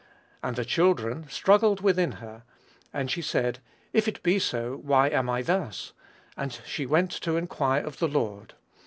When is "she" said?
3.11-3.21, 6.65-6.87